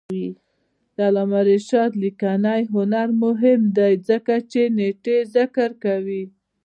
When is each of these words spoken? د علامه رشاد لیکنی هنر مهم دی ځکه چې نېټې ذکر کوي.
د 0.95 0.97
علامه 1.07 1.41
رشاد 1.51 1.91
لیکنی 2.03 2.61
هنر 2.73 3.07
مهم 3.23 3.59
دی 3.77 3.93
ځکه 4.09 4.33
چې 4.51 4.61
نېټې 4.77 5.17
ذکر 5.35 5.69
کوي. 5.83 6.23